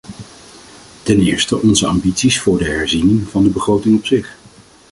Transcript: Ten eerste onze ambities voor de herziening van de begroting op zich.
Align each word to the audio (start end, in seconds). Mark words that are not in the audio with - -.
Ten 1.03 1.19
eerste 1.21 1.61
onze 1.61 1.87
ambities 1.87 2.39
voor 2.39 2.57
de 2.57 2.65
herziening 2.65 3.27
van 3.27 3.43
de 3.43 3.49
begroting 3.49 3.95
op 3.97 4.05
zich. 4.05 4.37